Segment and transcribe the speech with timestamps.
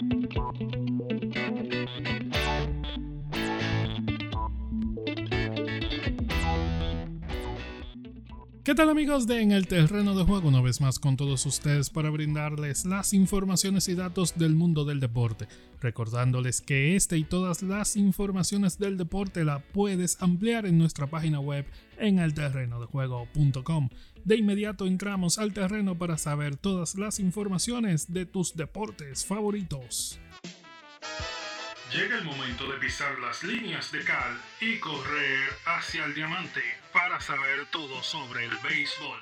[0.00, 0.87] Thank you.
[8.68, 10.48] ¿Qué tal amigos de En el Terreno de Juego?
[10.48, 15.00] Una vez más con todos ustedes para brindarles las informaciones y datos del mundo del
[15.00, 15.48] deporte.
[15.80, 21.40] Recordándoles que este y todas las informaciones del deporte la puedes ampliar en nuestra página
[21.40, 21.64] web
[21.96, 23.88] en elterrenodejuego.com.
[24.26, 30.20] De inmediato entramos al terreno para saber todas las informaciones de tus deportes favoritos.
[31.90, 36.60] Llega el momento de pisar las líneas de cal y correr hacia el diamante
[36.98, 39.18] para saber todo sobre el béisbol.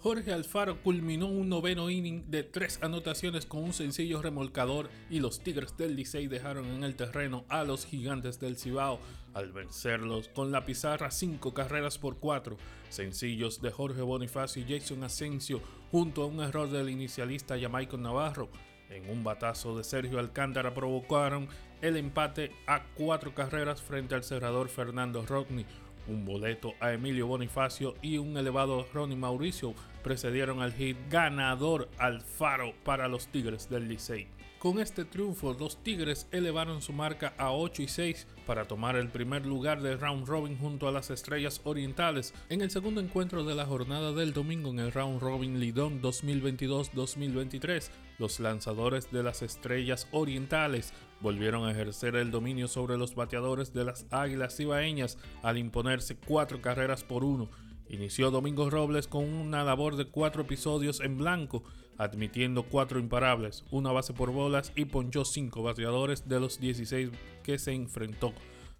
[0.00, 5.40] Jorge Alfaro culminó un noveno inning de tres anotaciones con un sencillo remolcador y los
[5.40, 8.98] Tigres del Licey dejaron en el terreno a los Gigantes del Cibao
[9.34, 12.56] al vencerlos con la pizarra cinco carreras por cuatro,
[12.88, 15.60] sencillos de Jorge Bonifacio y Jason Asensio
[15.92, 18.48] junto a un error del inicialista Jamaico Navarro.
[18.88, 21.48] En un batazo de Sergio Alcántara provocaron
[21.82, 25.64] el empate a cuatro carreras frente al cerrador Fernando Rodney.
[26.08, 32.72] Un boleto a Emilio Bonifacio y un elevado Ronnie Mauricio precedieron al hit ganador Alfaro
[32.84, 34.28] para los Tigres del Licey.
[34.60, 39.08] Con este triunfo, los Tigres elevaron su marca a 8 y 6 para tomar el
[39.08, 43.54] primer lugar del round robin junto a las Estrellas Orientales en el segundo encuentro de
[43.54, 47.88] la jornada del domingo en el round robin Lidón 2022-2023.
[48.18, 53.84] Los lanzadores de las Estrellas Orientales volvieron a ejercer el dominio sobre los bateadores de
[53.84, 57.48] las Águilas Ibaeñas al imponerse cuatro carreras por uno.
[57.88, 61.64] Inició Domingo Robles con una labor de cuatro episodios en blanco,
[61.98, 67.10] admitiendo cuatro imparables, una base por bolas y ponchó cinco bateadores de los 16
[67.42, 68.32] que se enfrentó.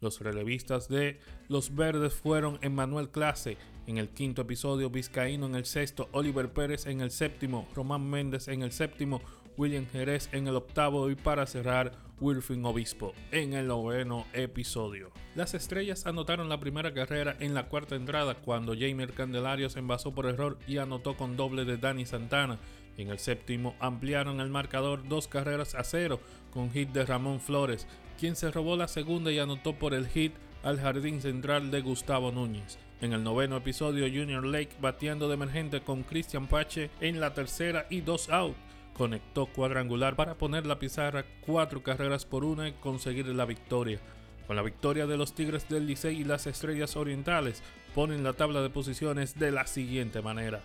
[0.00, 3.56] Los relevistas de Los Verdes fueron Emmanuel Clase
[3.86, 8.48] en el quinto episodio, Vizcaíno en el sexto, Oliver Pérez en el séptimo, Román Méndez
[8.48, 9.22] en el séptimo,
[9.56, 15.10] William Jerez en el octavo y para cerrar Wilfin Obispo en el noveno episodio.
[15.34, 20.14] Las estrellas anotaron la primera carrera en la cuarta entrada cuando Jamer Candelario se envasó
[20.14, 22.58] por error y anotó con doble de Danny Santana.
[22.96, 27.86] En el séptimo ampliaron el marcador dos carreras a cero con hit de Ramón Flores,
[28.18, 32.32] quien se robó la segunda y anotó por el hit al jardín central de Gustavo
[32.32, 32.78] Núñez.
[33.02, 37.86] En el noveno episodio, Junior Lake bateando de emergente con Christian Pache en la tercera
[37.90, 38.56] y dos out
[38.96, 44.00] conectó cuadrangular para poner la pizarra cuatro carreras por una y conseguir la victoria.
[44.46, 47.62] Con la victoria de los Tigres del Licey y las Estrellas Orientales
[47.94, 50.62] ponen la tabla de posiciones de la siguiente manera.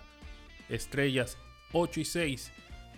[0.70, 1.36] Estrellas
[1.72, 2.52] 8 y 6,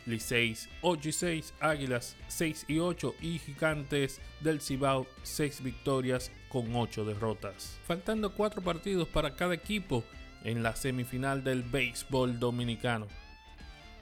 [0.07, 6.77] Licey 8 y 6, Águilas 6 y 8 y Gigantes del Cibao 6 victorias con
[6.77, 7.81] 8 derrotas.
[7.89, 10.05] Faltando 4 partidos para cada equipo
[10.45, 13.09] en la semifinal del béisbol dominicano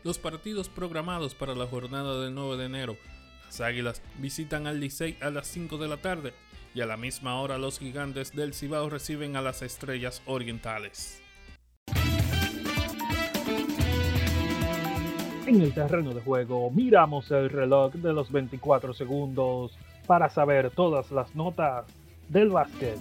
[0.04, 2.96] los partidos programados para la jornada del 9 de enero.
[3.46, 6.32] Las Águilas visitan al Licey a las 5 de la tarde
[6.74, 11.22] y a la misma hora los gigantes del Cibao reciben a las Estrellas Orientales.
[15.46, 19.76] En el terreno de juego miramos el reloj de los 24 segundos
[20.06, 21.84] para saber todas las notas
[22.28, 22.98] del básquet.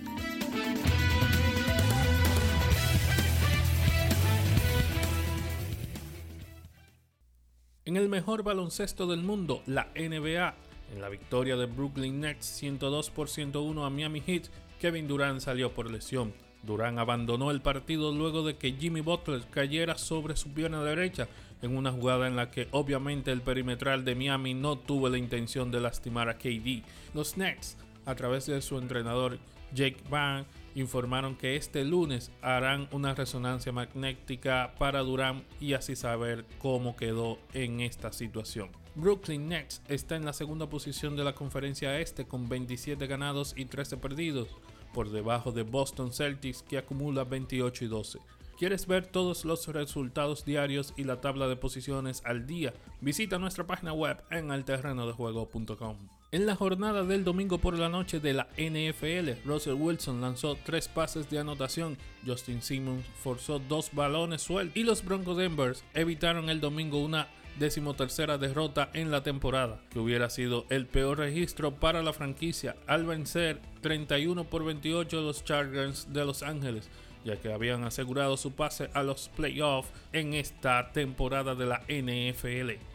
[7.84, 10.53] En el mejor baloncesto del mundo, la NBA,
[10.94, 14.50] en la victoria de Brooklyn Nets 102 por 101 a Miami Heat,
[14.80, 16.31] Kevin Durant salió por lesión.
[16.62, 21.28] Durant abandonó el partido luego de que Jimmy Butler cayera sobre su pierna derecha
[21.64, 25.72] en una jugada en la que obviamente el perimetral de Miami no tuvo la intención
[25.72, 26.84] de lastimar a KD.
[27.16, 29.40] Los Nets, a través de su entrenador
[29.74, 36.45] Jake Van, informaron que este lunes harán una resonancia magnética para Durán y así saber
[36.59, 38.69] cómo quedó en esta situación.
[38.95, 43.65] Brooklyn Nets está en la segunda posición de la conferencia este con 27 ganados y
[43.65, 44.49] 13 perdidos,
[44.93, 48.19] por debajo de Boston Celtics que acumula 28 y 12.
[48.57, 52.73] ¿Quieres ver todos los resultados diarios y la tabla de posiciones al día?
[52.99, 56.20] Visita nuestra página web en alterrenodejuego.com.
[56.33, 60.88] En la jornada del domingo por la noche de la NFL, Russell Wilson lanzó tres
[60.88, 66.62] pases de anotación, Justin Simmons forzó dos balones sueltos y los Broncos Denver evitaron el
[66.62, 67.28] domingo una
[67.60, 73.06] decimotercera derrota en la temporada, que hubiera sido el peor registro para la franquicia al
[73.06, 76.89] vencer 31 por 28 a los Chargers de Los Ángeles
[77.24, 82.90] ya que habían asegurado su pase a los playoffs en esta temporada de la NFL.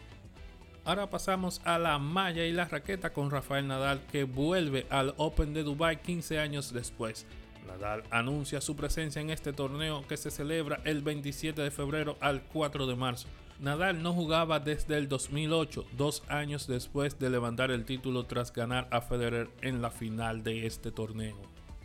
[0.87, 5.53] Ahora pasamos a la malla y la raqueta con Rafael Nadal que vuelve al Open
[5.53, 7.25] de Dubai 15 años después.
[7.67, 12.41] Nadal anuncia su presencia en este torneo que se celebra el 27 de febrero al
[12.41, 13.27] 4 de marzo.
[13.59, 18.87] Nadal no jugaba desde el 2008, dos años después de levantar el título tras ganar
[18.89, 21.35] a Federer en la final de este torneo.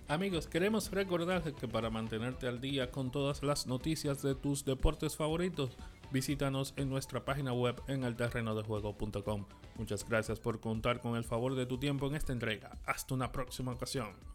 [0.06, 5.16] Amigos, queremos recordarte que para mantenerte al día con todas las noticias de tus deportes
[5.16, 5.70] favoritos,
[6.12, 9.46] visítanos en nuestra página web en elterrenodejuego.com.
[9.76, 12.78] Muchas gracias por contar con el favor de tu tiempo en esta entrega.
[12.86, 14.31] Hasta una próxima ocasión.